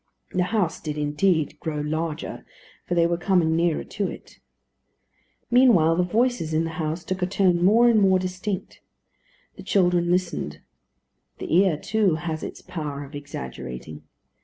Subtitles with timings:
[0.33, 2.43] The house did indeed grow larger,
[2.87, 4.39] for they were coming nearer to it.
[5.51, 8.81] Meanwhile the voices in the house took a tone more and more distinct.
[9.57, 10.59] The children listened.
[11.37, 14.01] The ear, too, has its power of exaggerating.